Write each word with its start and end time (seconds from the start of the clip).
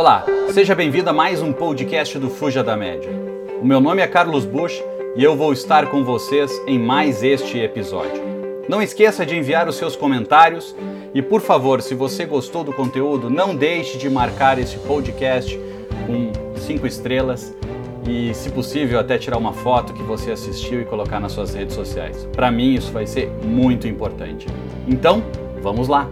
Olá, 0.00 0.24
seja 0.54 0.74
bem-vindo 0.74 1.10
a 1.10 1.12
mais 1.12 1.42
um 1.42 1.52
podcast 1.52 2.18
do 2.18 2.30
Fuja 2.30 2.64
da 2.64 2.74
Média. 2.74 3.10
O 3.60 3.66
meu 3.66 3.82
nome 3.82 4.00
é 4.00 4.06
Carlos 4.06 4.46
Bush 4.46 4.82
e 5.14 5.22
eu 5.22 5.36
vou 5.36 5.52
estar 5.52 5.90
com 5.90 6.02
vocês 6.02 6.50
em 6.66 6.78
mais 6.78 7.22
este 7.22 7.58
episódio. 7.58 8.22
Não 8.66 8.80
esqueça 8.80 9.26
de 9.26 9.36
enviar 9.36 9.68
os 9.68 9.76
seus 9.76 9.94
comentários 9.94 10.74
e, 11.12 11.20
por 11.20 11.42
favor, 11.42 11.82
se 11.82 11.94
você 11.94 12.24
gostou 12.24 12.64
do 12.64 12.72
conteúdo, 12.72 13.28
não 13.28 13.54
deixe 13.54 13.98
de 13.98 14.08
marcar 14.08 14.58
esse 14.58 14.78
podcast 14.78 15.60
com 16.06 16.32
cinco 16.58 16.86
estrelas 16.86 17.54
e, 18.08 18.32
se 18.32 18.48
possível, 18.48 18.98
até 18.98 19.18
tirar 19.18 19.36
uma 19.36 19.52
foto 19.52 19.92
que 19.92 20.02
você 20.02 20.30
assistiu 20.30 20.80
e 20.80 20.86
colocar 20.86 21.20
nas 21.20 21.32
suas 21.32 21.52
redes 21.52 21.74
sociais. 21.74 22.26
Para 22.32 22.50
mim, 22.50 22.72
isso 22.72 22.90
vai 22.90 23.06
ser 23.06 23.30
muito 23.44 23.86
importante. 23.86 24.46
Então, 24.88 25.22
vamos 25.60 25.88
lá! 25.88 26.08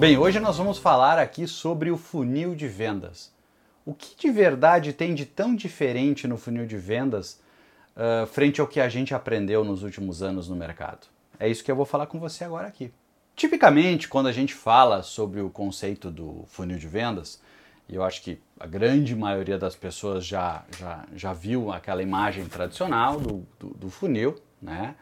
Bem, 0.00 0.16
hoje 0.16 0.40
nós 0.40 0.56
vamos 0.56 0.78
falar 0.78 1.18
aqui 1.18 1.46
sobre 1.46 1.90
o 1.90 1.98
funil 1.98 2.54
de 2.54 2.66
vendas. 2.66 3.30
O 3.84 3.92
que 3.92 4.16
de 4.18 4.30
verdade 4.30 4.94
tem 4.94 5.14
de 5.14 5.26
tão 5.26 5.54
diferente 5.54 6.26
no 6.26 6.38
funil 6.38 6.66
de 6.66 6.78
vendas 6.78 7.38
uh, 7.94 8.26
frente 8.26 8.62
ao 8.62 8.66
que 8.66 8.80
a 8.80 8.88
gente 8.88 9.14
aprendeu 9.14 9.62
nos 9.62 9.82
últimos 9.82 10.22
anos 10.22 10.48
no 10.48 10.56
mercado? 10.56 11.06
É 11.38 11.48
isso 11.48 11.62
que 11.62 11.70
eu 11.70 11.76
vou 11.76 11.84
falar 11.84 12.06
com 12.06 12.18
você 12.18 12.44
agora 12.44 12.66
aqui. 12.66 12.90
Tipicamente, 13.36 14.08
quando 14.08 14.28
a 14.28 14.32
gente 14.32 14.54
fala 14.54 15.02
sobre 15.02 15.42
o 15.42 15.50
conceito 15.50 16.10
do 16.10 16.44
funil 16.46 16.78
de 16.78 16.88
vendas, 16.88 17.38
e 17.90 17.96
eu 17.96 18.04
acho 18.04 18.22
que 18.22 18.40
a 18.58 18.68
grande 18.68 19.16
maioria 19.16 19.58
das 19.58 19.74
pessoas 19.74 20.24
já, 20.24 20.62
já, 20.78 21.04
já 21.14 21.32
viu 21.32 21.72
aquela 21.72 22.00
imagem 22.00 22.44
tradicional 22.46 23.18
do, 23.18 23.44
do, 23.58 23.68
do 23.70 23.90
funil, 23.90 24.36
né? 24.62 24.94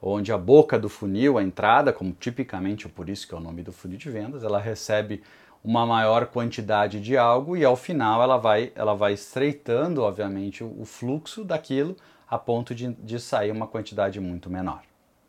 onde 0.00 0.32
a 0.32 0.38
boca 0.38 0.78
do 0.78 0.88
funil, 0.88 1.38
a 1.38 1.42
entrada, 1.42 1.92
como 1.92 2.12
tipicamente 2.12 2.88
por 2.88 3.08
isso 3.08 3.26
que 3.26 3.34
é 3.34 3.36
o 3.36 3.40
nome 3.40 3.64
do 3.64 3.72
funil 3.72 3.98
de 3.98 4.08
vendas, 4.08 4.44
ela 4.44 4.60
recebe 4.60 5.22
uma 5.64 5.84
maior 5.84 6.26
quantidade 6.26 7.00
de 7.00 7.16
algo 7.16 7.56
e 7.56 7.64
ao 7.64 7.74
final 7.74 8.22
ela 8.22 8.36
vai, 8.36 8.70
ela 8.76 8.94
vai 8.94 9.14
estreitando, 9.14 10.02
obviamente, 10.02 10.62
o, 10.62 10.84
fluxo 10.84 11.44
daquilo 11.44 11.96
a 12.28 12.38
ponto 12.38 12.72
de, 12.72 12.92
de 12.92 13.18
sair 13.18 13.50
uma 13.50 13.66
quantidade 13.66 14.20
muito 14.20 14.48
menor. 14.48 14.82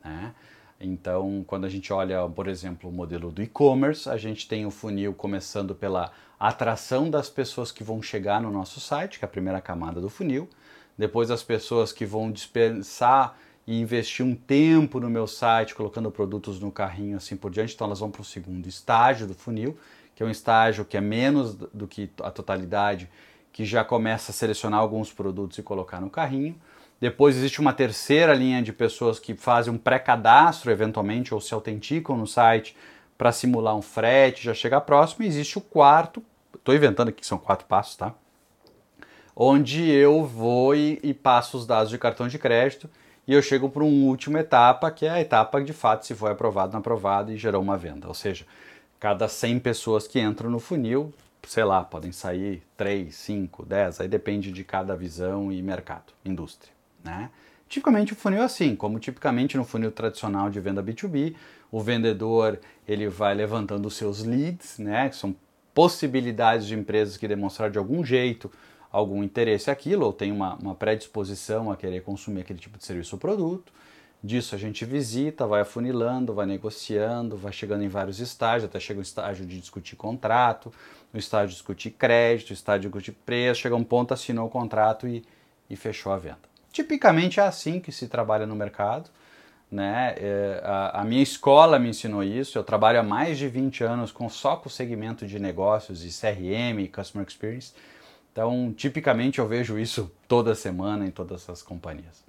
Né? 0.05 0.35
Então, 0.79 1.43
quando 1.47 1.65
a 1.65 1.69
gente 1.69 1.91
olha, 1.91 2.27
por 2.29 2.47
exemplo, 2.47 2.89
o 2.89 2.93
modelo 2.93 3.31
do 3.31 3.41
e-commerce, 3.41 4.07
a 4.09 4.17
gente 4.17 4.47
tem 4.47 4.65
o 4.65 4.71
funil 4.71 5.13
começando 5.13 5.73
pela 5.73 6.11
atração 6.39 7.09
das 7.09 7.29
pessoas 7.29 7.71
que 7.71 7.83
vão 7.83 8.01
chegar 8.01 8.39
no 8.39 8.51
nosso 8.51 8.79
site, 8.79 9.17
que 9.17 9.25
é 9.25 9.27
a 9.27 9.29
primeira 9.29 9.59
camada 9.59 9.99
do 9.99 10.09
funil, 10.09 10.47
depois 10.95 11.31
as 11.31 11.41
pessoas 11.41 11.91
que 11.91 12.05
vão 12.05 12.31
dispensar 12.31 13.37
e 13.65 13.81
investir 13.81 14.25
um 14.25 14.35
tempo 14.35 14.99
no 14.99 15.09
meu 15.09 15.27
site 15.27 15.75
colocando 15.75 16.09
produtos 16.09 16.59
no 16.59 16.71
carrinho 16.71 17.17
assim 17.17 17.35
por 17.35 17.51
diante, 17.51 17.73
então 17.73 17.85
elas 17.85 17.99
vão 17.99 18.09
para 18.09 18.21
o 18.21 18.25
segundo 18.25 18.65
estágio 18.67 19.27
do 19.27 19.33
funil, 19.33 19.77
que 20.15 20.23
é 20.23 20.25
um 20.25 20.29
estágio 20.29 20.85
que 20.85 20.95
é 20.95 21.01
menos 21.01 21.55
do 21.55 21.87
que 21.87 22.09
a 22.21 22.31
totalidade, 22.31 23.09
que 23.51 23.65
já 23.65 23.83
começa 23.83 24.31
a 24.31 24.33
selecionar 24.33 24.79
alguns 24.79 25.11
produtos 25.11 25.57
e 25.57 25.63
colocar 25.63 25.99
no 25.99 26.09
carrinho. 26.09 26.55
Depois 26.99 27.35
existe 27.35 27.61
uma 27.61 27.73
terceira 27.73 28.33
linha 28.33 28.61
de 28.61 28.73
pessoas 28.73 29.19
que 29.19 29.35
fazem 29.35 29.71
um 29.73 29.77
pré-cadastro 29.77 30.71
eventualmente 30.71 31.33
ou 31.33 31.39
se 31.39 31.53
autenticam 31.53 32.17
no 32.17 32.25
site 32.25 32.75
para 33.17 33.31
simular 33.31 33.75
um 33.75 33.81
frete, 33.81 34.43
já 34.43 34.53
chega 34.53 34.81
próximo. 34.81 35.23
E 35.23 35.27
existe 35.27 35.57
o 35.57 35.61
quarto, 35.61 36.23
estou 36.55 36.73
inventando 36.73 37.09
aqui 37.09 37.21
que 37.21 37.27
são 37.27 37.37
quatro 37.37 37.65
passos, 37.65 37.95
tá? 37.95 38.13
Onde 39.35 39.87
eu 39.87 40.25
vou 40.25 40.75
e, 40.75 40.99
e 41.03 41.13
passo 41.13 41.57
os 41.57 41.67
dados 41.67 41.91
de 41.91 41.97
cartão 41.97 42.27
de 42.27 42.39
crédito 42.39 42.89
e 43.27 43.33
eu 43.33 43.41
chego 43.41 43.69
para 43.69 43.83
uma 43.83 44.07
última 44.07 44.39
etapa, 44.39 44.89
que 44.89 45.05
é 45.05 45.09
a 45.09 45.21
etapa 45.21 45.61
de 45.61 45.73
fato 45.73 46.05
se 46.05 46.15
foi 46.15 46.31
aprovado, 46.31 46.71
não 46.71 46.79
aprovado 46.79 47.31
e 47.31 47.37
gerou 47.37 47.61
uma 47.61 47.77
venda. 47.77 48.07
Ou 48.07 48.13
seja, 48.13 48.45
cada 48.99 49.27
100 49.27 49.59
pessoas 49.59 50.07
que 50.07 50.19
entram 50.19 50.49
no 50.49 50.59
funil, 50.59 51.13
sei 51.45 51.65
lá, 51.65 51.83
podem 51.83 52.13
sair 52.13 52.63
3, 52.77 53.13
5, 53.13 53.65
10, 53.65 54.01
aí 54.01 54.07
depende 54.07 54.51
de 54.51 54.63
cada 54.63 54.95
visão 54.95 55.51
e 55.51 55.61
mercado, 55.61 56.13
indústria, 56.23 56.71
né? 57.03 57.29
Tipicamente 57.69 58.13
o 58.13 58.15
funil 58.15 58.41
é 58.41 58.45
assim, 58.45 58.75
como 58.75 58.97
tipicamente 58.97 59.57
no 59.57 59.65
funil 59.65 59.91
tradicional 59.91 60.49
de 60.49 60.59
venda 60.59 60.81
B2B, 60.81 61.35
o 61.69 61.81
vendedor 61.81 62.59
ele 62.87 63.09
vai 63.09 63.35
levantando 63.35 63.87
os 63.87 63.95
seus 63.95 64.23
leads, 64.23 64.79
né, 64.79 65.09
que 65.09 65.17
são 65.17 65.35
possibilidades 65.73 66.65
de 66.65 66.75
empresas 66.75 67.17
que 67.17 67.27
demonstraram 67.27 67.71
de 67.71 67.77
algum 67.77 68.03
jeito 68.03 68.49
algum 68.91 69.23
interesse 69.23 69.69
aquilo, 69.69 70.05
ou 70.05 70.13
tem 70.13 70.31
uma, 70.31 70.55
uma 70.55 70.73
predisposição 70.73 71.71
a 71.71 71.77
querer 71.77 72.01
consumir 72.01 72.41
aquele 72.41 72.59
tipo 72.59 72.77
de 72.77 72.85
serviço 72.85 73.15
ou 73.15 73.19
produto. 73.19 73.71
Disso 74.23 74.55
a 74.55 74.57
gente 74.57 74.83
visita, 74.83 75.45
vai 75.45 75.61
afunilando, 75.61 76.33
vai 76.33 76.45
negociando, 76.45 77.37
vai 77.37 77.53
chegando 77.53 77.83
em 77.83 77.87
vários 77.87 78.19
estágios, 78.19 78.63
até 78.63 78.79
chega 78.79 78.99
o 78.99 79.03
estágio 79.03 79.45
de 79.45 79.59
discutir 79.59 79.95
contrato, 79.95 80.73
o 81.13 81.17
estágio 81.17 81.49
de 81.49 81.53
discutir 81.55 81.91
crédito, 81.91 82.49
o 82.49 82.53
estágio 82.53 82.81
de 82.81 82.87
discutir 82.87 83.11
preço, 83.25 83.61
chega 83.61 83.75
um 83.75 83.83
ponto, 83.83 84.13
assinou 84.13 84.47
o 84.47 84.49
contrato 84.49 85.07
e, 85.07 85.23
e 85.69 85.75
fechou 85.75 86.11
a 86.11 86.17
venda. 86.17 86.46
Tipicamente 86.77 87.39
é 87.39 87.43
assim 87.43 87.79
que 87.79 87.91
se 87.91 88.07
trabalha 88.07 88.45
no 88.45 88.55
mercado. 88.55 89.09
Né? 89.71 90.13
É, 90.15 90.61
a, 90.63 91.01
a, 91.01 91.03
minha 91.03 91.23
escola 91.23 91.79
me 91.79 91.89
ensinou 91.89 92.23
isso. 92.23 92.55
Eu 92.55 92.63
trabalho 92.63 92.99
há 92.99 93.03
mais 93.03 93.39
de 93.39 93.47
20 93.47 93.83
anos 93.83 94.11
com 94.11 94.29
só 94.29 94.55
com 94.55 94.69
o 94.69 94.71
segmento 94.71 95.25
de 95.25 95.39
negócios 95.39 96.05
e 96.05 96.09
CRM 96.09 96.87
Customer 96.93 97.25
Experience. 97.27 97.73
Então, 98.31 98.71
tipicamente 98.77 99.39
eu 99.39 99.47
vejo 99.47 99.79
isso 99.79 100.11
toda 100.29 100.53
semana 100.53 101.07
em 101.07 101.09
todas 101.09 101.49
as 101.49 101.63
companhias. 101.63 102.23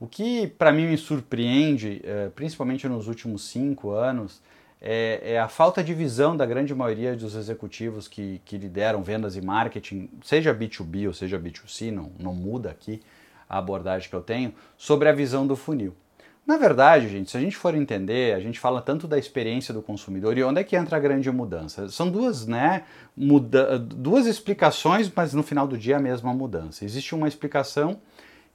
O 0.00 0.06
que 0.06 0.46
para 0.46 0.72
mim 0.72 0.86
me 0.86 0.96
surpreende, 0.96 2.00
eh, 2.02 2.30
principalmente 2.34 2.88
nos 2.88 3.08
últimos 3.08 3.46
cinco 3.46 3.90
anos, 3.90 4.40
é, 4.80 5.34
é, 5.34 5.38
a 5.38 5.48
falta 5.48 5.84
de 5.84 5.92
visão 5.92 6.34
da 6.34 6.46
grande 6.46 6.74
maioria 6.74 7.14
dos 7.14 7.34
executivos 7.34 8.08
que, 8.08 8.40
que 8.42 8.56
lideram 8.56 9.02
vendas 9.02 9.36
e 9.36 9.42
marketing, 9.42 10.08
seja 10.24 10.54
B2B 10.54 11.08
ou 11.08 11.12
seja 11.12 11.38
B2C, 11.38 11.90
não, 11.90 12.10
não 12.18 12.34
muda 12.34 12.70
aqui 12.70 13.02
a 13.48 13.58
abordagem 13.58 14.08
que 14.08 14.16
eu 14.16 14.20
tenho, 14.20 14.52
sobre 14.76 15.08
a 15.08 15.12
visão 15.12 15.46
do 15.46 15.56
funil. 15.56 15.94
Na 16.46 16.56
verdade, 16.56 17.08
gente, 17.08 17.28
se 17.28 17.36
a 17.36 17.40
gente 17.40 17.56
for 17.56 17.74
entender, 17.74 18.32
a 18.32 18.38
gente 18.38 18.60
fala 18.60 18.80
tanto 18.80 19.08
da 19.08 19.18
experiência 19.18 19.74
do 19.74 19.82
consumidor 19.82 20.38
e 20.38 20.44
onde 20.44 20.60
é 20.60 20.64
que 20.64 20.76
entra 20.76 20.96
a 20.96 21.00
grande 21.00 21.28
mudança? 21.28 21.88
São 21.88 22.08
duas, 22.08 22.46
né, 22.46 22.84
muda 23.16 23.76
duas 23.80 24.26
explicações, 24.26 25.10
mas 25.12 25.34
no 25.34 25.42
final 25.42 25.66
do 25.66 25.76
dia 25.76 25.96
a 25.96 26.00
mesma 26.00 26.32
mudança. 26.32 26.84
Existe 26.84 27.16
uma 27.16 27.26
explicação, 27.26 27.98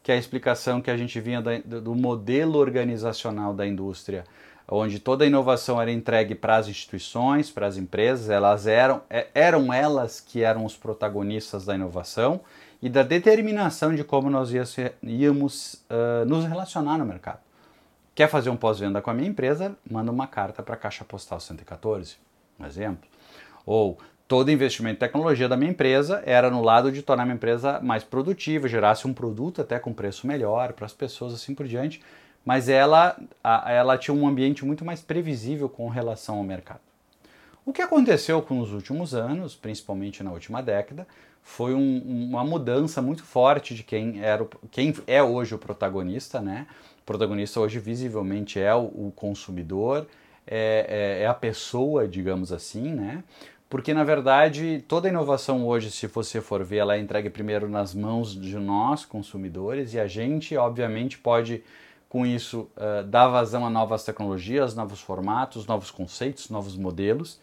que 0.02 0.10
é 0.10 0.16
a 0.16 0.18
explicação 0.18 0.82
que 0.82 0.90
a 0.90 0.96
gente 0.96 1.20
vinha 1.20 1.42
do 1.42 1.94
modelo 1.94 2.60
organizacional 2.60 3.54
da 3.54 3.68
indústria, 3.68 4.24
onde 4.70 4.98
toda 4.98 5.26
a 5.26 5.28
inovação 5.28 5.82
era 5.82 5.92
entregue 5.92 6.34
para 6.34 6.56
as 6.56 6.70
instituições, 6.70 7.52
para 7.52 7.68
as 7.68 7.76
empresas, 7.76 8.30
elas 8.30 8.68
eram, 8.68 9.02
é, 9.10 9.28
eram 9.36 9.74
elas 9.74 10.22
que 10.22 10.44
eram 10.44 10.64
os 10.64 10.78
protagonistas 10.78 11.66
da 11.66 11.76
inovação 11.76 12.40
e 12.82 12.90
da 12.90 13.04
determinação 13.04 13.94
de 13.94 14.04
como 14.04 14.30
nós 14.30 14.52
íamos 15.04 15.76
uh, 15.90 16.26
nos 16.26 16.46
relacionar 16.46 16.98
no 16.98 17.06
mercado. 17.06 17.40
Quer 18.16 18.28
fazer 18.28 18.50
um 18.50 18.58
pós-venda 18.58 19.02
com 19.02 19.10
a 19.10 19.14
minha 19.14 19.30
empresa? 19.30 19.76
Manda 19.90 20.12
uma 20.12 20.28
carta 20.28 20.64
para 20.64 20.74
a 20.74 20.78
Caixa 20.78 21.06
Postal 21.06 21.40
114, 21.40 22.18
um 22.60 22.66
exemplo. 22.66 23.08
Ou 23.66 23.98
todo 24.28 24.50
investimento 24.50 24.96
em 24.96 25.00
tecnologia 25.00 25.48
da 25.48 25.56
minha 25.56 25.72
empresa 25.72 26.24
era 26.26 26.50
no 26.50 26.62
lado 26.62 26.92
de 26.92 27.02
tornar 27.02 27.24
a 27.24 27.26
minha 27.26 27.36
empresa 27.36 27.80
mais 27.82 28.04
produtiva, 28.04 28.68
gerasse 28.68 29.08
um 29.08 29.14
produto 29.14 29.62
até 29.62 29.80
com 29.80 29.94
preço 29.94 30.26
melhor 30.26 30.74
para 30.74 30.86
as 30.86 30.94
pessoas, 30.94 31.34
assim 31.34 31.54
por 31.54 31.68
diante. 31.68 32.02
Mas 32.44 32.68
ela, 32.68 33.16
ela 33.68 33.98
tinha 33.98 34.16
um 34.16 34.28
ambiente 34.28 34.66
muito 34.66 34.84
mais 34.84 35.02
previsível 35.02 35.70
com 35.70 35.88
relação 35.88 36.38
ao 36.38 36.44
mercado. 36.44 36.80
O 37.64 37.72
que 37.72 37.82
aconteceu 37.82 38.42
com 38.42 38.60
os 38.60 38.74
últimos 38.74 39.14
anos, 39.14 39.56
principalmente 39.56 40.24
na 40.24 40.32
última 40.32 40.64
década, 40.64 41.08
foi 41.44 41.74
um, 41.74 42.02
uma 42.30 42.44
mudança 42.44 43.02
muito 43.02 43.24
forte 43.24 43.76
de 43.76 43.84
quem, 43.84 44.24
era, 44.24 44.48
quem 44.70 44.94
é 45.08 45.22
hoje 45.22 45.56
o 45.56 45.58
protagonista, 45.58 46.40
né? 46.40 46.68
O 47.02 47.06
protagonista 47.06 47.60
hoje 47.60 47.80
visivelmente 47.80 48.60
é 48.60 48.74
o, 48.74 48.84
o 48.86 49.14
consumidor, 49.16 50.08
é, 50.46 51.20
é, 51.20 51.24
é, 51.24 51.28
a 51.28 51.34
pessoa, 51.34 52.08
digamos 52.08 52.52
assim, 52.52 52.94
né? 52.94 53.24
Porque 53.70 53.94
na 53.94 54.04
verdade 54.04 54.84
toda 54.88 55.08
inovação 55.08 55.66
hoje, 55.66 55.92
se 55.92 56.08
você 56.08 56.42
for 56.42 56.64
ver, 56.64 56.78
ela 56.78 56.96
é 56.96 57.00
entregue 57.00 57.30
primeiro 57.30 57.70
nas 57.70 57.94
mãos 57.94 58.34
de 58.34 58.58
nós, 58.58 59.06
consumidores, 59.06 59.94
e 59.94 60.00
a 60.00 60.08
gente, 60.08 60.56
obviamente, 60.58 61.18
pode 61.18 61.64
com 62.12 62.26
isso 62.26 62.70
uh, 62.76 63.04
dar 63.08 63.30
vazão 63.30 63.66
a 63.66 63.70
novas 63.70 64.04
tecnologias, 64.04 64.76
novos 64.76 65.00
formatos, 65.00 65.66
novos 65.66 65.90
conceitos, 65.90 66.50
novos 66.50 66.76
modelos. 66.76 67.40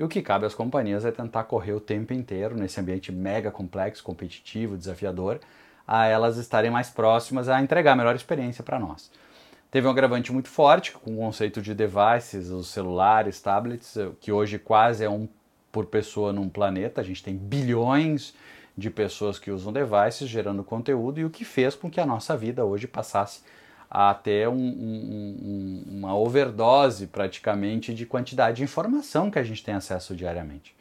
E 0.00 0.02
o 0.02 0.08
que 0.08 0.22
cabe 0.22 0.46
às 0.46 0.54
companhias 0.54 1.04
é 1.04 1.12
tentar 1.12 1.44
correr 1.44 1.74
o 1.74 1.78
tempo 1.78 2.14
inteiro 2.14 2.56
nesse 2.56 2.80
ambiente 2.80 3.12
mega 3.12 3.50
complexo, 3.50 4.02
competitivo, 4.02 4.74
desafiador, 4.74 5.38
a 5.86 6.06
elas 6.06 6.38
estarem 6.38 6.70
mais 6.70 6.88
próximas 6.88 7.50
a 7.50 7.60
entregar 7.60 7.92
a 7.92 7.96
melhor 7.96 8.16
experiência 8.16 8.64
para 8.64 8.78
nós. 8.78 9.10
Teve 9.70 9.86
um 9.86 9.90
agravante 9.90 10.32
muito 10.32 10.48
forte 10.48 10.92
com 10.92 11.12
o 11.12 11.16
conceito 11.18 11.60
de 11.60 11.74
devices, 11.74 12.48
os 12.48 12.68
celulares, 12.68 13.42
tablets, 13.42 13.94
que 14.22 14.32
hoje 14.32 14.58
quase 14.58 15.04
é 15.04 15.10
um 15.10 15.28
por 15.70 15.84
pessoa 15.84 16.32
num 16.32 16.48
planeta. 16.48 17.02
A 17.02 17.04
gente 17.04 17.22
tem 17.22 17.36
bilhões 17.36 18.32
de 18.78 18.88
pessoas 18.88 19.38
que 19.38 19.50
usam 19.50 19.70
devices 19.70 20.30
gerando 20.30 20.64
conteúdo 20.64 21.20
e 21.20 21.26
o 21.26 21.30
que 21.30 21.44
fez 21.44 21.74
com 21.74 21.90
que 21.90 22.00
a 22.00 22.06
nossa 22.06 22.34
vida 22.38 22.64
hoje 22.64 22.86
passasse 22.86 23.42
a 23.90 24.14
ter 24.14 24.48
um, 24.48 24.54
um, 24.54 25.84
uma 25.88 26.16
overdose 26.16 27.08
praticamente 27.08 27.92
de 27.92 28.06
quantidade 28.06 28.58
de 28.58 28.62
informação 28.62 29.30
que 29.30 29.38
a 29.38 29.42
gente 29.42 29.64
tem 29.64 29.74
acesso 29.74 30.14
diariamente. 30.14 30.76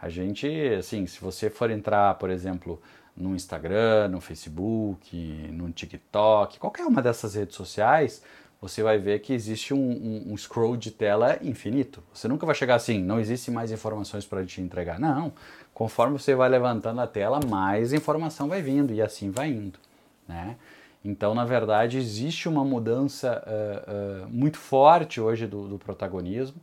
A 0.00 0.08
gente, 0.08 0.48
assim, 0.78 1.06
se 1.06 1.20
você 1.20 1.50
for 1.50 1.70
entrar, 1.70 2.14
por 2.14 2.30
exemplo, 2.30 2.80
no 3.14 3.34
Instagram, 3.36 4.08
no 4.08 4.20
Facebook, 4.20 5.14
no 5.52 5.70
TikTok, 5.70 6.58
qualquer 6.58 6.86
uma 6.86 7.02
dessas 7.02 7.34
redes 7.34 7.54
sociais, 7.54 8.22
você 8.60 8.82
vai 8.82 8.98
ver 8.98 9.20
que 9.20 9.34
existe 9.34 9.74
um, 9.74 9.78
um, 9.78 10.32
um, 10.32 10.36
scroll 10.36 10.76
de 10.76 10.90
tela 10.90 11.38
infinito. 11.42 12.02
Você 12.12 12.26
nunca 12.28 12.46
vai 12.46 12.54
chegar 12.54 12.76
assim, 12.76 13.02
não 13.02 13.20
existe 13.20 13.50
mais 13.50 13.70
informações 13.70 14.24
para 14.24 14.44
te 14.44 14.62
entregar. 14.62 14.98
Não, 14.98 15.32
conforme 15.74 16.18
você 16.18 16.34
vai 16.34 16.48
levantando 16.48 17.00
a 17.02 17.06
tela, 17.06 17.40
mais 17.46 17.92
informação 17.92 18.48
vai 18.48 18.62
vindo 18.62 18.94
e 18.94 19.02
assim 19.02 19.30
vai 19.30 19.48
indo. 19.48 19.78
Né? 20.26 20.56
Então, 21.04 21.34
na 21.34 21.44
verdade, 21.44 21.96
existe 21.96 22.48
uma 22.48 22.64
mudança 22.64 23.42
uh, 23.46 24.24
uh, 24.24 24.28
muito 24.28 24.58
forte 24.58 25.20
hoje 25.20 25.46
do, 25.46 25.66
do 25.66 25.78
protagonismo. 25.78 26.60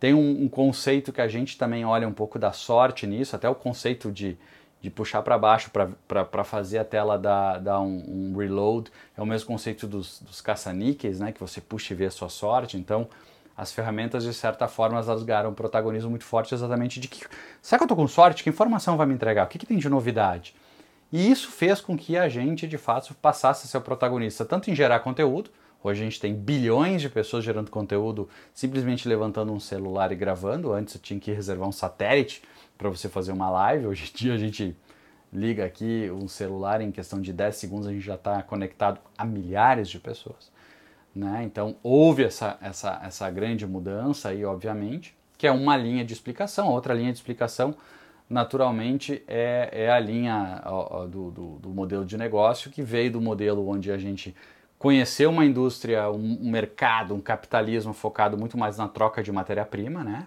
Tem 0.00 0.14
um, 0.14 0.44
um, 0.44 0.48
conceito 0.48 1.12
que 1.12 1.20
a 1.20 1.28
gente 1.28 1.58
também 1.58 1.84
olha 1.84 2.08
um 2.08 2.12
pouco 2.12 2.38
da 2.38 2.52
sorte 2.52 3.06
nisso, 3.06 3.36
até 3.36 3.48
o 3.48 3.54
conceito 3.54 4.10
de 4.10 4.38
de 4.84 4.90
puxar 4.90 5.22
para 5.22 5.38
baixo 5.38 5.70
para 6.06 6.44
fazer 6.44 6.76
a 6.76 6.84
tela 6.84 7.18
dar, 7.18 7.58
dar 7.58 7.80
um, 7.80 8.04
um, 8.06 8.36
reload. 8.36 8.92
É 9.16 9.22
o 9.22 9.24
mesmo 9.24 9.46
conceito 9.46 9.86
dos, 9.86 10.20
dos 10.20 10.42
caça-níqueis, 10.42 11.20
né? 11.20 11.32
que 11.32 11.40
você 11.40 11.58
puxa 11.58 11.94
e 11.94 11.96
vê 11.96 12.04
a 12.04 12.10
sua 12.10 12.28
sorte. 12.28 12.76
Então, 12.76 13.08
as 13.56 13.72
ferramentas, 13.72 14.24
de 14.24 14.34
certa 14.34 14.68
forma, 14.68 14.98
elas 14.98 15.22
ganharam 15.22 15.48
um 15.48 15.54
protagonismo 15.54 16.10
muito 16.10 16.26
forte 16.26 16.52
exatamente 16.52 17.00
de 17.00 17.08
que, 17.08 17.24
será 17.62 17.78
que 17.78 17.82
eu 17.82 17.86
estou 17.86 17.96
com 17.96 18.06
sorte? 18.06 18.44
Que 18.44 18.50
informação 18.50 18.98
vai 18.98 19.06
me 19.06 19.14
entregar? 19.14 19.46
O 19.46 19.48
que, 19.48 19.58
que 19.58 19.64
tem 19.64 19.78
de 19.78 19.88
novidade? 19.88 20.54
E 21.14 21.30
isso 21.30 21.48
fez 21.48 21.80
com 21.80 21.96
que 21.96 22.18
a 22.18 22.28
gente, 22.28 22.66
de 22.66 22.76
fato, 22.76 23.14
passasse 23.14 23.66
a 23.66 23.68
ser 23.68 23.78
o 23.78 23.80
protagonista, 23.80 24.44
tanto 24.44 24.68
em 24.68 24.74
gerar 24.74 24.98
conteúdo, 24.98 25.48
Hoje 25.84 26.00
a 26.00 26.04
gente 26.04 26.18
tem 26.18 26.34
bilhões 26.34 27.02
de 27.02 27.10
pessoas 27.10 27.44
gerando 27.44 27.70
conteúdo 27.70 28.26
simplesmente 28.54 29.06
levantando 29.06 29.52
um 29.52 29.60
celular 29.60 30.10
e 30.12 30.14
gravando. 30.14 30.72
Antes 30.72 30.94
eu 30.94 31.00
tinha 31.00 31.20
que 31.20 31.30
reservar 31.30 31.68
um 31.68 31.72
satélite 31.72 32.42
para 32.78 32.88
você 32.88 33.06
fazer 33.06 33.32
uma 33.32 33.50
live. 33.50 33.88
Hoje 33.88 34.10
em 34.10 34.16
dia 34.16 34.32
a 34.32 34.38
gente 34.38 34.74
liga 35.30 35.62
aqui 35.62 36.10
um 36.10 36.26
celular 36.26 36.80
em 36.80 36.90
questão 36.90 37.20
de 37.20 37.34
10 37.34 37.56
segundos 37.56 37.86
a 37.86 37.92
gente 37.92 38.02
já 38.02 38.14
está 38.14 38.42
conectado 38.42 38.98
a 39.18 39.26
milhares 39.26 39.90
de 39.90 40.00
pessoas. 40.00 40.50
Né? 41.14 41.42
Então 41.44 41.76
houve 41.82 42.24
essa, 42.24 42.56
essa, 42.62 43.02
essa 43.04 43.30
grande 43.30 43.66
mudança 43.66 44.30
aí, 44.30 44.42
obviamente, 44.42 45.14
que 45.36 45.46
é 45.46 45.52
uma 45.52 45.76
linha 45.76 46.02
de 46.02 46.14
explicação. 46.14 46.68
Outra 46.68 46.94
linha 46.94 47.12
de 47.12 47.18
explicação, 47.18 47.76
naturalmente, 48.34 49.22
é, 49.28 49.70
é 49.72 49.90
a 49.90 50.00
linha 50.00 50.60
do, 51.08 51.30
do, 51.30 51.58
do 51.60 51.68
modelo 51.68 52.04
de 52.04 52.18
negócio 52.18 52.68
que 52.68 52.82
veio 52.82 53.12
do 53.12 53.20
modelo 53.20 53.68
onde 53.68 53.92
a 53.92 53.96
gente 53.96 54.34
conheceu 54.76 55.30
uma 55.30 55.44
indústria, 55.44 56.10
um, 56.10 56.40
um 56.42 56.50
mercado, 56.50 57.14
um 57.14 57.20
capitalismo 57.20 57.92
focado 57.92 58.36
muito 58.36 58.58
mais 58.58 58.76
na 58.76 58.88
troca 58.88 59.22
de 59.22 59.30
matéria-prima, 59.30 60.02
né? 60.02 60.26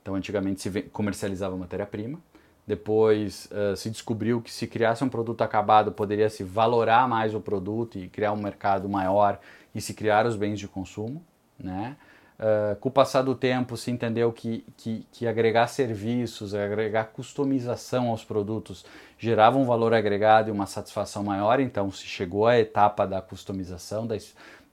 Então, 0.00 0.14
antigamente 0.14 0.62
se 0.62 0.82
comercializava 0.84 1.54
matéria-prima. 1.54 2.18
Depois 2.66 3.46
uh, 3.52 3.76
se 3.76 3.90
descobriu 3.90 4.40
que 4.40 4.50
se 4.50 4.66
criasse 4.66 5.04
um 5.04 5.08
produto 5.10 5.42
acabado 5.42 5.92
poderia 5.92 6.30
se 6.30 6.42
valorar 6.42 7.06
mais 7.06 7.34
o 7.34 7.40
produto 7.40 7.98
e 7.98 8.08
criar 8.08 8.32
um 8.32 8.42
mercado 8.42 8.88
maior 8.88 9.38
e 9.74 9.82
se 9.82 9.92
criar 9.92 10.24
os 10.24 10.34
bens 10.34 10.58
de 10.58 10.66
consumo. 10.66 11.22
Né? 11.58 11.94
Uh, 12.36 12.74
com 12.80 12.88
o 12.88 12.92
passar 12.92 13.22
do 13.22 13.34
tempo 13.34 13.76
se 13.76 13.92
entendeu 13.92 14.32
que, 14.32 14.64
que, 14.76 15.06
que, 15.12 15.24
agregar 15.24 15.68
serviços, 15.68 16.52
agregar 16.52 17.04
customização 17.04 18.08
aos 18.08 18.24
produtos 18.24 18.84
gerava 19.16 19.56
um 19.56 19.64
valor 19.64 19.94
agregado 19.94 20.48
e 20.48 20.52
uma 20.52 20.66
satisfação 20.66 21.22
maior, 21.22 21.60
então 21.60 21.92
se 21.92 22.04
chegou 22.04 22.48
à 22.48 22.58
etapa 22.58 23.06
da 23.06 23.22
customização, 23.22 24.04
da, 24.04 24.16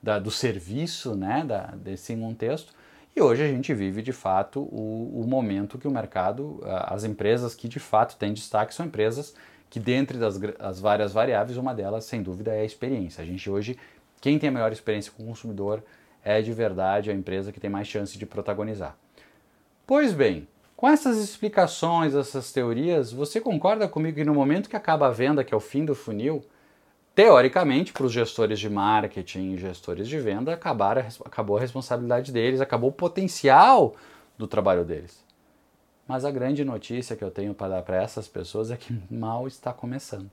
da, 0.02 0.18
do 0.18 0.28
serviço 0.28 1.14
né, 1.14 1.44
da, 1.46 1.66
desse 1.76 2.16
contexto. 2.16 2.72
E 3.14 3.22
hoje 3.22 3.44
a 3.44 3.46
gente 3.46 3.72
vive 3.72 4.02
de 4.02 4.12
fato 4.12 4.60
o, 4.60 5.22
o 5.22 5.26
momento 5.28 5.78
que 5.78 5.86
o 5.86 5.90
mercado, 5.90 6.60
as 6.64 7.04
empresas 7.04 7.54
que 7.54 7.68
de 7.68 7.78
fato 7.78 8.16
têm 8.16 8.32
destaque 8.32 8.74
são 8.74 8.86
empresas 8.86 9.36
que, 9.70 9.78
dentre 9.78 10.18
das 10.18 10.40
as 10.58 10.80
várias 10.80 11.12
variáveis, 11.12 11.56
uma 11.56 11.74
delas, 11.74 12.04
sem 12.04 12.22
dúvida, 12.22 12.52
é 12.52 12.60
a 12.60 12.64
experiência. 12.64 13.22
A 13.22 13.26
gente 13.26 13.48
hoje, 13.48 13.78
quem 14.20 14.38
tem 14.38 14.48
a 14.48 14.52
melhor 14.52 14.72
experiência 14.72 15.12
com 15.16 15.22
o 15.22 15.26
consumidor 15.26 15.82
é 16.24 16.40
de 16.40 16.52
verdade 16.52 17.10
a 17.10 17.14
empresa 17.14 17.52
que 17.52 17.60
tem 17.60 17.70
mais 17.70 17.88
chance 17.88 18.18
de 18.18 18.26
protagonizar. 18.26 18.96
Pois 19.86 20.12
bem, 20.12 20.46
com 20.76 20.88
essas 20.88 21.18
explicações, 21.18 22.14
essas 22.14 22.52
teorias, 22.52 23.12
você 23.12 23.40
concorda 23.40 23.86
comigo 23.86 24.16
que 24.16 24.24
no 24.24 24.34
momento 24.34 24.68
que 24.68 24.76
acaba 24.76 25.06
a 25.06 25.10
venda, 25.10 25.44
que 25.44 25.54
é 25.54 25.56
o 25.56 25.60
fim 25.60 25.84
do 25.84 25.94
funil, 25.94 26.44
teoricamente, 27.14 27.92
para 27.92 28.04
os 28.06 28.12
gestores 28.12 28.58
de 28.58 28.68
marketing 28.68 29.52
e 29.52 29.58
gestores 29.58 30.08
de 30.08 30.18
venda, 30.18 30.52
acabaram, 30.54 31.04
acabou 31.24 31.56
a 31.56 31.60
responsabilidade 31.60 32.32
deles, 32.32 32.60
acabou 32.60 32.90
o 32.90 32.92
potencial 32.92 33.94
do 34.36 34.46
trabalho 34.46 34.84
deles. 34.84 35.22
Mas 36.06 36.24
a 36.24 36.30
grande 36.30 36.64
notícia 36.64 37.16
que 37.16 37.22
eu 37.22 37.30
tenho 37.30 37.54
para 37.54 37.76
dar 37.76 37.82
para 37.82 38.02
essas 38.02 38.26
pessoas 38.26 38.70
é 38.70 38.76
que 38.76 38.92
mal 39.10 39.46
está 39.46 39.72
começando. 39.72 40.30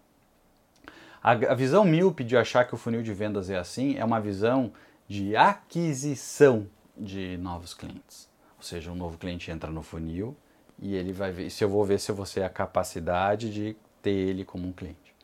A, 1.21 1.31
a 1.31 1.53
visão 1.53 1.83
míope 1.83 2.23
de 2.23 2.37
achar 2.37 2.65
que 2.65 2.73
o 2.73 2.77
funil 2.77 3.03
de 3.03 3.13
vendas 3.13 3.49
é 3.49 3.57
assim 3.57 3.97
é 3.97 4.05
uma 4.05 4.19
visão 4.19 4.71
de 5.09 5.35
aquisição 5.35 6.67
de 6.95 7.35
novos 7.37 7.73
clientes. 7.73 8.29
Ou 8.57 8.63
seja, 8.63 8.91
um 8.91 8.95
novo 8.95 9.17
cliente 9.17 9.49
entra 9.49 9.71
no 9.71 9.81
funil 9.81 10.37
e 10.77 10.95
ele 10.95 11.11
vai 11.11 11.31
ver 11.31 11.49
se 11.49 11.63
eu 11.63 11.69
vou 11.69 11.83
ver 11.83 11.99
se 11.99 12.11
eu 12.11 12.15
vou 12.15 12.27
ter 12.27 12.43
a 12.43 12.49
capacidade 12.49 13.51
de 13.51 13.75
ter 14.03 14.11
ele 14.11 14.45
como 14.45 14.67
um 14.67 14.71
cliente. 14.71 15.15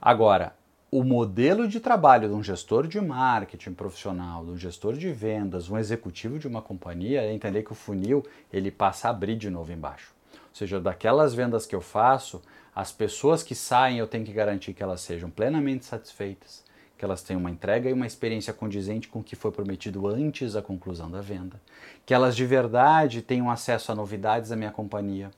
Agora, 0.00 0.56
o 0.90 1.04
modelo 1.04 1.68
de 1.68 1.78
trabalho 1.78 2.26
de 2.26 2.34
um 2.34 2.42
gestor 2.42 2.86
de 2.86 3.00
marketing 3.02 3.74
profissional, 3.74 4.46
de 4.46 4.52
um 4.52 4.56
gestor 4.56 4.94
de 4.94 5.12
vendas, 5.12 5.68
um 5.68 5.76
executivo 5.76 6.38
de 6.38 6.48
uma 6.48 6.62
companhia 6.62 7.20
é 7.20 7.34
entender 7.34 7.64
que 7.64 7.72
o 7.72 7.74
funil 7.74 8.24
ele 8.50 8.70
passa 8.70 9.08
a 9.08 9.10
abrir 9.10 9.36
de 9.36 9.50
novo 9.50 9.70
embaixo. 9.72 10.14
Ou 10.32 10.54
seja, 10.54 10.80
daquelas 10.80 11.34
vendas 11.34 11.66
que 11.66 11.74
eu 11.74 11.82
faço, 11.82 12.40
as 12.74 12.90
pessoas 12.90 13.42
que 13.42 13.54
saem 13.54 13.98
eu 13.98 14.06
tenho 14.06 14.24
que 14.24 14.32
garantir 14.32 14.72
que 14.72 14.82
elas 14.82 15.02
sejam 15.02 15.28
plenamente 15.28 15.84
satisfeitas, 15.84 16.64
que 17.02 17.04
elas 17.04 17.20
tenham 17.20 17.40
uma 17.40 17.50
entrega 17.50 17.90
e 17.90 17.92
uma 17.92 18.06
experiência 18.06 18.52
condizente 18.52 19.08
com 19.08 19.18
o 19.18 19.24
que 19.24 19.34
foi 19.34 19.50
prometido 19.50 20.06
antes 20.06 20.52
da 20.52 20.62
conclusão 20.62 21.10
da 21.10 21.20
venda, 21.20 21.60
que 22.06 22.14
elas 22.14 22.36
de 22.36 22.46
verdade 22.46 23.22
tenham 23.22 23.50
acesso 23.50 23.90
a 23.90 23.94
novidades 23.96 24.50
da 24.50 24.56
minha 24.56 24.70
companhia, 24.70 25.32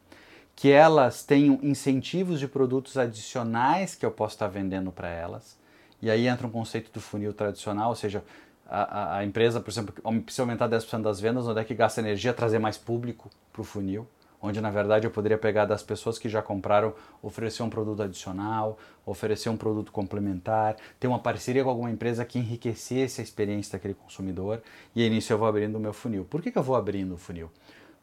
que 0.54 0.70
elas 0.70 1.22
tenham 1.22 1.58
incentivos 1.62 2.38
de 2.38 2.46
produtos 2.46 2.98
adicionais 2.98 3.94
que 3.94 4.04
eu 4.04 4.10
posso 4.10 4.34
estar 4.34 4.46
vendendo 4.46 4.92
para 4.92 5.08
elas. 5.08 5.56
E 6.02 6.10
aí 6.10 6.28
entra 6.28 6.46
um 6.46 6.50
conceito 6.50 6.92
do 6.92 7.00
funil 7.00 7.32
tradicional, 7.32 7.88
ou 7.88 7.96
seja, 7.96 8.22
a, 8.68 9.16
a 9.16 9.24
empresa, 9.24 9.58
por 9.58 9.70
exemplo, 9.70 9.94
precisa 10.20 10.42
aumentar 10.42 10.68
10% 10.68 11.00
das 11.00 11.18
vendas, 11.18 11.48
onde 11.48 11.60
é 11.60 11.64
que 11.64 11.74
gasta 11.74 11.98
energia 11.98 12.34
trazer 12.34 12.58
mais 12.58 12.76
público 12.76 13.30
para 13.50 13.62
o 13.62 13.64
funil, 13.64 14.06
onde 14.44 14.60
na 14.60 14.70
verdade 14.70 15.06
eu 15.06 15.10
poderia 15.10 15.38
pegar 15.38 15.64
das 15.64 15.82
pessoas 15.82 16.18
que 16.18 16.28
já 16.28 16.42
compraram, 16.42 16.94
oferecer 17.22 17.62
um 17.62 17.70
produto 17.70 18.02
adicional, 18.02 18.78
oferecer 19.06 19.48
um 19.48 19.56
produto 19.56 19.90
complementar, 19.90 20.76
ter 21.00 21.08
uma 21.08 21.18
parceria 21.18 21.64
com 21.64 21.70
alguma 21.70 21.90
empresa 21.90 22.24
que 22.24 22.38
enriquecesse 22.38 23.20
a 23.20 23.24
experiência 23.24 23.72
daquele 23.72 23.94
consumidor, 23.94 24.62
e 24.94 25.02
aí 25.02 25.10
nisso 25.10 25.32
eu 25.32 25.38
vou 25.38 25.48
abrindo 25.48 25.76
o 25.76 25.80
meu 25.80 25.92
funil. 25.92 26.24
Por 26.24 26.42
que, 26.42 26.50
que 26.50 26.58
eu 26.58 26.62
vou 26.62 26.76
abrindo 26.76 27.14
o 27.14 27.18
funil? 27.18 27.50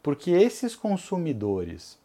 Porque 0.02 0.32
esses 0.32 0.76
consumidores 0.76 2.02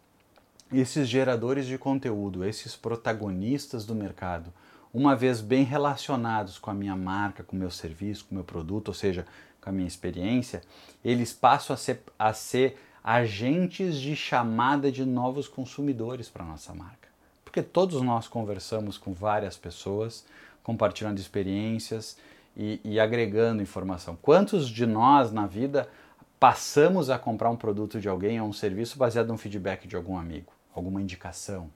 esses 0.71 1.07
geradores 1.07 1.65
de 1.65 1.77
conteúdo, 1.77 2.43
esses 2.43 2.75
protagonistas 2.75 3.85
do 3.85 3.95
mercado, 3.95 4.51
uma 4.93 5.15
vez 5.15 5.41
bem 5.41 5.63
relacionados 5.63 6.57
com 6.57 6.69
a 6.69 6.73
minha 6.73 6.95
marca, 6.95 7.43
com 7.43 7.55
o 7.55 7.59
meu 7.59 7.71
serviço, 7.71 8.25
com 8.25 8.31
o 8.31 8.35
meu 8.35 8.43
produto, 8.43 8.89
ou 8.89 8.93
seja, 8.93 9.25
com 9.61 9.69
a 9.69 9.73
minha 9.73 9.87
experiência, 9.87 10.61
eles 11.03 11.33
passam 11.33 11.73
a 11.73 11.77
ser, 11.77 12.01
a 12.17 12.33
ser 12.33 12.77
agentes 13.07 13.99
de 14.01 14.15
chamada 14.15 14.91
de 14.91 15.05
novos 15.05 15.47
consumidores 15.47 16.27
para 16.29 16.43
nossa 16.43 16.73
marca. 16.73 17.07
Porque 17.45 17.63
todos 17.63 18.01
nós 18.01 18.27
conversamos 18.27 18.97
com 18.97 19.13
várias 19.13 19.55
pessoas, 19.55 20.25
compartilhando 20.61 21.17
experiências 21.17 22.17
e, 22.55 22.81
e 22.83 22.99
agregando 22.99 23.63
informação. 23.63 24.17
Quantos 24.21 24.67
de 24.67 24.85
nós 24.85 25.31
na 25.31 25.47
vida 25.47 25.89
passamos 26.37 27.09
a 27.09 27.17
comprar 27.17 27.49
um 27.49 27.55
produto 27.55 28.01
de 28.01 28.09
alguém 28.09 28.41
ou 28.41 28.49
um 28.49 28.53
serviço 28.53 28.97
baseado 28.97 29.29
no 29.29 29.37
feedback 29.37 29.87
de 29.87 29.95
algum 29.95 30.17
amigo? 30.17 30.57
alguma 30.79 31.01
indicação. 31.01 31.69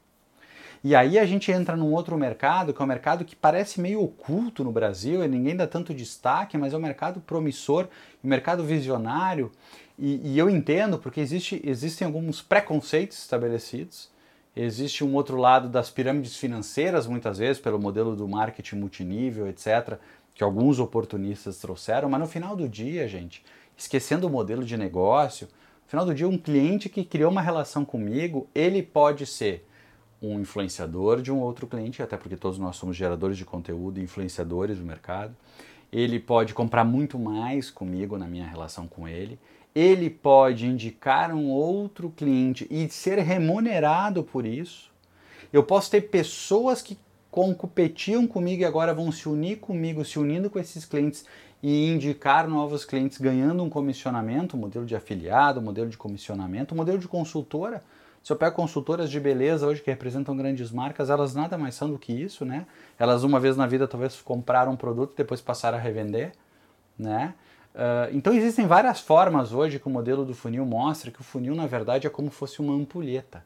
E 0.83 0.95
aí 0.95 1.19
a 1.19 1.25
gente 1.25 1.51
entra 1.51 1.75
num 1.75 1.91
outro 1.91 2.17
mercado, 2.17 2.73
que 2.73 2.81
é 2.81 2.85
um 2.85 2.87
mercado 2.87 3.23
que 3.23 3.35
parece 3.35 3.79
meio 3.79 4.01
oculto 4.01 4.63
no 4.63 4.71
Brasil, 4.71 5.23
e 5.23 5.27
ninguém 5.27 5.55
dá 5.55 5.67
tanto 5.67 5.93
destaque, 5.93 6.57
mas 6.57 6.73
é 6.73 6.77
um 6.77 6.81
mercado 6.81 7.21
promissor, 7.21 7.87
um 8.23 8.27
mercado 8.27 8.63
visionário, 8.63 9.51
e, 10.01 10.31
e 10.31 10.39
eu 10.39 10.49
entendo 10.49 10.97
porque 10.97 11.21
existe, 11.21 11.61
existem 11.63 12.07
alguns 12.07 12.41
preconceitos 12.41 13.19
estabelecidos, 13.19 14.09
existe 14.55 15.03
um 15.03 15.13
outro 15.13 15.37
lado 15.37 15.69
das 15.69 15.91
pirâmides 15.91 16.35
financeiras, 16.35 17.05
muitas 17.05 17.37
vezes, 17.37 17.61
pelo 17.61 17.79
modelo 17.79 18.15
do 18.15 18.27
marketing 18.27 18.77
multinível, 18.77 19.47
etc., 19.47 19.99
que 20.33 20.43
alguns 20.43 20.79
oportunistas 20.79 21.59
trouxeram, 21.59 22.09
mas 22.09 22.19
no 22.19 22.25
final 22.25 22.55
do 22.55 22.67
dia, 22.67 23.07
gente, 23.07 23.45
esquecendo 23.77 24.25
o 24.25 24.29
modelo 24.29 24.65
de 24.65 24.75
negócio, 24.75 25.47
final 25.85 26.03
do 26.03 26.15
dia, 26.15 26.27
um 26.27 26.37
cliente 26.37 26.89
que 26.89 27.03
criou 27.03 27.29
uma 27.29 27.41
relação 27.41 27.85
comigo, 27.85 28.47
ele 28.55 28.81
pode 28.81 29.27
ser 29.27 29.67
um 30.21 30.39
influenciador 30.39 31.21
de 31.21 31.31
um 31.31 31.39
outro 31.39 31.67
cliente, 31.67 32.01
até 32.01 32.17
porque 32.17 32.37
todos 32.37 32.57
nós 32.57 32.75
somos 32.75 32.95
geradores 32.97 33.37
de 33.37 33.45
conteúdo 33.45 33.99
e 33.99 34.03
influenciadores 34.03 34.77
do 34.77 34.83
mercado. 34.83 35.35
Ele 35.91 36.19
pode 36.19 36.53
comprar 36.53 36.85
muito 36.85 37.19
mais 37.19 37.69
comigo 37.69 38.17
na 38.17 38.25
minha 38.25 38.47
relação 38.47 38.87
com 38.87 39.07
ele. 39.07 39.37
Ele 39.73 40.09
pode 40.09 40.65
indicar 40.65 41.33
um 41.33 41.49
outro 41.49 42.09
cliente 42.09 42.67
e 42.69 42.89
ser 42.89 43.19
remunerado 43.19 44.23
por 44.23 44.45
isso. 44.45 44.91
Eu 45.51 45.63
posso 45.63 45.89
ter 45.89 46.01
pessoas 46.01 46.81
que 46.81 46.97
competiam 47.29 48.27
comigo 48.27 48.61
e 48.61 48.65
agora 48.65 48.93
vão 48.93 49.11
se 49.11 49.29
unir 49.29 49.57
comigo, 49.57 50.03
se 50.03 50.19
unindo 50.19 50.49
com 50.49 50.59
esses 50.59 50.83
clientes 50.83 51.25
e 51.63 51.87
indicar 51.87 52.47
novos 52.47 52.83
clientes 52.83 53.17
ganhando 53.17 53.63
um 53.63 53.69
comissionamento, 53.69 54.57
modelo 54.57 54.85
de 54.85 54.95
afiliado, 54.95 55.61
modelo 55.61 55.89
de 55.89 55.97
comissionamento, 55.97 56.75
modelo 56.75 56.97
de 56.97 57.07
consultora. 57.07 57.83
Se 58.23 58.31
eu 58.31 58.37
pego 58.37 58.55
consultoras 58.55 59.09
de 59.09 59.19
beleza 59.19 59.65
hoje 59.65 59.81
que 59.81 59.89
representam 59.89 60.35
grandes 60.35 60.71
marcas, 60.71 61.09
elas 61.09 61.33
nada 61.33 61.57
mais 61.57 61.73
são 61.75 61.89
do 61.89 61.97
que 61.97 62.13
isso, 62.13 62.45
né? 62.45 62.67
Elas 62.99 63.23
uma 63.23 63.39
vez 63.39 63.57
na 63.57 63.65
vida 63.65 63.87
talvez 63.87 64.21
compraram 64.21 64.73
um 64.73 64.75
produto 64.75 65.13
e 65.13 65.17
depois 65.17 65.41
passaram 65.41 65.77
a 65.77 65.81
revender, 65.81 66.33
né? 66.97 67.33
Uh, 67.73 68.13
então 68.13 68.33
existem 68.33 68.67
várias 68.67 68.99
formas 68.99 69.53
hoje 69.53 69.79
que 69.79 69.87
o 69.87 69.89
modelo 69.89 70.25
do 70.25 70.33
funil 70.33 70.65
mostra 70.65 71.09
que 71.09 71.21
o 71.21 71.23
funil 71.23 71.55
na 71.55 71.65
verdade 71.65 72.05
é 72.05 72.09
como 72.09 72.29
fosse 72.29 72.59
uma 72.59 72.73
ampulheta. 72.73 73.43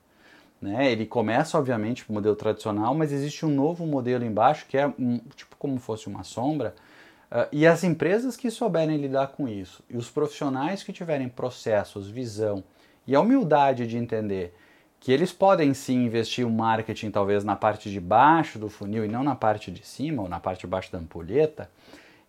Né? 0.62 0.92
Ele 0.92 1.06
começa, 1.06 1.58
obviamente, 1.58 2.04
com 2.04 2.14
o 2.14 2.16
modelo 2.16 2.36
tradicional, 2.36 2.96
mas 2.96 3.12
existe 3.12 3.46
um 3.46 3.50
novo 3.50 3.86
modelo 3.86 4.26
embaixo 4.26 4.66
que 4.68 4.78
é 4.78 4.88
um, 4.88 5.20
tipo 5.36 5.56
como 5.58 5.80
fosse 5.80 6.08
uma 6.08 6.24
sombra. 6.24 6.74
Uh, 7.32 7.48
e 7.52 7.68
as 7.68 7.84
empresas 7.84 8.36
que 8.36 8.50
souberem 8.50 8.98
lidar 8.98 9.28
com 9.28 9.48
isso 9.48 9.84
e 9.90 9.98
os 9.98 10.10
profissionais 10.10 10.82
que 10.84 10.94
tiverem 10.94 11.30
processos, 11.30 12.10
visão 12.10 12.64
e 13.06 13.16
a 13.16 13.20
humildade 13.20 13.86
de 13.86 13.98
entender 13.98 14.56
que 15.00 15.12
eles 15.12 15.32
podem 15.32 15.72
sim 15.74 16.06
investir 16.06 16.48
o 16.48 16.50
marketing 16.50 17.12
talvez 17.12 17.44
na 17.44 17.56
parte 17.56 17.92
de 17.92 18.00
baixo 18.00 18.58
do 18.58 18.70
funil 18.70 19.06
e 19.06 19.08
não 19.08 19.24
na 19.24 19.36
parte 19.36 19.70
de 19.70 19.86
cima 19.86 20.24
ou 20.24 20.30
na 20.30 20.40
parte 20.40 20.62
de 20.62 20.68
baixo 20.68 20.92
da 20.92 20.98
ampulheta, 20.98 21.70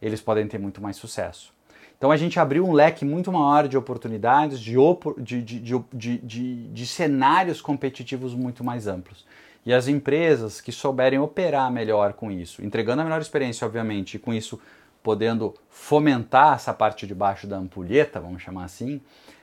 eles 0.02 0.20
podem 0.20 0.46
ter 0.46 0.58
muito 0.58 0.82
mais 0.82 0.96
sucesso. 0.96 1.55
Então 1.96 2.10
a 2.10 2.16
gente 2.16 2.38
abriu 2.38 2.66
um 2.66 2.72
leque 2.72 3.04
muito 3.04 3.32
maior 3.32 3.66
de 3.66 3.76
oportunidades, 3.76 4.60
de, 4.60 4.76
de, 5.18 5.42
de, 5.42 6.18
de, 6.18 6.68
de 6.68 6.86
cenários 6.86 7.60
competitivos 7.60 8.34
muito 8.34 8.62
mais 8.62 8.86
amplos. 8.86 9.24
E 9.64 9.72
as 9.72 9.88
empresas 9.88 10.60
que 10.60 10.70
souberem 10.70 11.18
operar 11.18 11.72
melhor 11.72 12.12
com 12.12 12.30
isso, 12.30 12.64
entregando 12.64 13.02
a 13.02 13.04
melhor 13.04 13.20
experiência, 13.20 13.66
obviamente, 13.66 14.14
e 14.14 14.18
com 14.18 14.32
isso 14.32 14.60
podendo 15.02 15.54
fomentar 15.70 16.54
essa 16.54 16.74
parte 16.74 17.06
de 17.06 17.14
baixo 17.14 17.46
da 17.46 17.56
ampulheta, 17.56 18.20
vamos 18.20 18.42
chamar 18.42 18.64
assim, 18.64 19.00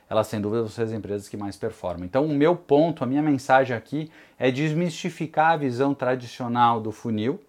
elas 0.09 0.27
sem 0.27 0.39
dúvida 0.39 0.61
vão 0.61 0.69
ser 0.69 0.83
as 0.83 0.91
empresas 0.91 1.27
que 1.27 1.37
mais 1.37 1.55
performam. 1.55 2.05
Então, 2.05 2.25
o 2.25 2.33
meu 2.33 2.55
ponto, 2.55 3.03
a 3.03 3.07
minha 3.07 3.21
mensagem 3.21 3.75
aqui 3.75 4.11
é 4.37 4.51
desmistificar 4.51 5.51
a 5.51 5.57
visão 5.57 5.93
tradicional 5.93 6.79
do 6.79 6.91
funil, 6.91 7.39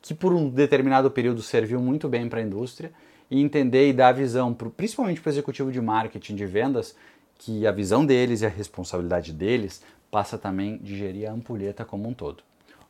que 0.00 0.14
por 0.14 0.32
um 0.32 0.48
determinado 0.48 1.10
período 1.10 1.42
serviu 1.42 1.80
muito 1.80 2.08
bem 2.08 2.28
para 2.28 2.40
a 2.40 2.42
indústria, 2.42 2.92
e 3.30 3.40
entender 3.40 3.88
e 3.88 3.92
dar 3.92 4.12
visão, 4.12 4.52
pro, 4.52 4.70
principalmente 4.70 5.20
para 5.20 5.28
o 5.28 5.32
executivo 5.32 5.70
de 5.70 5.80
marketing, 5.80 6.34
de 6.34 6.46
vendas, 6.46 6.96
que 7.38 7.66
a 7.66 7.70
visão 7.70 8.04
deles 8.04 8.42
e 8.42 8.46
a 8.46 8.48
responsabilidade 8.48 9.32
deles 9.32 9.82
passa 10.10 10.36
também 10.36 10.78
de 10.78 10.96
gerir 10.96 11.30
a 11.30 11.32
ampulheta 11.32 11.84
como 11.84 12.08
um 12.08 12.12
todo. 12.12 12.42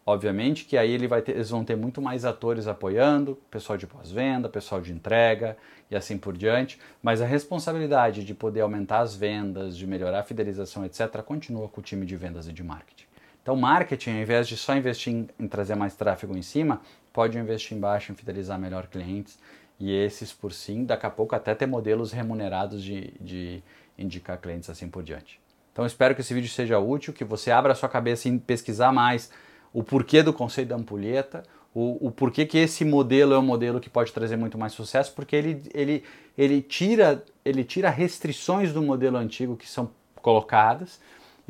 Obviamente 0.05 0.64
que 0.64 0.79
aí 0.79 0.90
ele 0.90 1.07
ter, 1.21 1.33
eles 1.33 1.50
vão 1.50 1.62
ter 1.62 1.76
muito 1.76 2.00
mais 2.00 2.25
atores 2.25 2.67
apoiando, 2.67 3.38
pessoal 3.50 3.76
de 3.76 3.87
pós-venda, 3.87 4.49
pessoal 4.49 4.81
de 4.81 4.93
entrega 4.93 5.57
e 5.90 5.95
assim 5.95 6.17
por 6.17 6.37
diante, 6.37 6.81
mas 7.02 7.21
a 7.21 7.26
responsabilidade 7.26 8.25
de 8.25 8.35
poder 8.35 8.62
aumentar 8.62 9.00
as 9.00 9.14
vendas, 9.14 9.76
de 9.76 9.87
melhorar 9.87 10.21
a 10.21 10.25
fidelização, 10.25 10.85
etc., 10.85 11.23
continua 11.23 11.69
com 11.69 11.81
o 11.81 11.85
time 11.85 12.07
de 12.07 12.17
vendas 12.17 12.49
e 12.49 12.52
de 12.52 12.62
marketing. 12.62 13.05
Então, 13.50 13.61
marketing, 13.61 14.11
ao 14.11 14.16
invés 14.19 14.47
de 14.47 14.57
só 14.57 14.76
investir 14.76 15.12
em, 15.12 15.28
em 15.37 15.49
trazer 15.49 15.75
mais 15.75 15.97
tráfego 15.97 16.38
em 16.38 16.42
cima, 16.42 16.80
pode 17.12 17.37
investir 17.37 17.76
embaixo 17.76 18.12
em 18.12 18.14
fidelizar 18.14 18.57
melhor 18.57 18.87
clientes 18.87 19.40
e 19.80 19.92
esses, 19.92 20.33
por 20.33 20.52
sim, 20.52 20.85
daqui 20.85 21.04
a 21.04 21.11
pouco 21.11 21.35
até 21.35 21.52
ter 21.52 21.66
modelos 21.66 22.12
remunerados 22.12 22.80
de, 22.80 23.12
de 23.21 23.61
indicar 23.99 24.38
clientes 24.38 24.71
assim 24.71 24.88
por 24.88 25.02
diante. 25.02 25.40
Então 25.73 25.85
espero 25.85 26.14
que 26.14 26.21
esse 26.21 26.33
vídeo 26.33 26.49
seja 26.49 26.78
útil, 26.78 27.12
que 27.12 27.25
você 27.25 27.50
abra 27.50 27.73
a 27.73 27.75
sua 27.75 27.88
cabeça 27.88 28.28
em 28.28 28.38
pesquisar 28.38 28.92
mais 28.92 29.33
o 29.73 29.83
porquê 29.83 30.23
do 30.23 30.33
conceito 30.33 30.69
da 30.69 30.76
ampulheta, 30.76 31.42
o, 31.75 32.07
o 32.07 32.12
porquê 32.12 32.47
que 32.47 32.57
esse 32.57 32.85
modelo 32.85 33.35
é 33.35 33.38
um 33.40 33.42
modelo 33.42 33.80
que 33.80 33.90
pode 33.90 34.12
trazer 34.12 34.37
muito 34.37 34.57
mais 34.57 34.75
sucesso, 34.75 35.12
porque 35.12 35.35
ele, 35.35 35.61
ele, 35.75 36.04
ele, 36.38 36.62
tira, 36.62 37.25
ele 37.45 37.64
tira 37.64 37.90
restrições 37.90 38.73
do 38.73 38.80
modelo 38.80 39.16
antigo 39.16 39.57
que 39.57 39.69
são 39.69 39.90
colocadas 40.23 41.00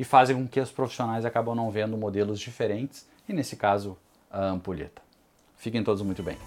e 0.01 0.03
fazem 0.03 0.35
com 0.35 0.47
que 0.47 0.59
os 0.59 0.71
profissionais 0.71 1.25
acabam 1.25 1.53
não 1.53 1.69
vendo 1.69 1.95
modelos 1.95 2.39
diferentes, 2.39 3.07
e 3.29 3.33
nesse 3.33 3.55
caso 3.55 3.95
a 4.31 4.45
ampulheta. 4.45 4.99
Fiquem 5.55 5.83
todos 5.83 6.01
muito 6.01 6.23
bem. 6.23 6.39